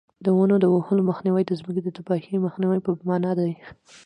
د 0.25 0.27
ونو 0.37 0.55
د 0.61 0.65
وهلو 0.75 1.01
مخنیوی 1.09 1.43
د 1.45 1.51
ځمکې 1.59 1.81
د 1.83 1.89
تباهۍ 1.97 2.29
د 2.33 2.37
مخنیوي 2.45 2.79
په 2.85 2.91
مانا 3.09 3.31
دی. 3.39 3.51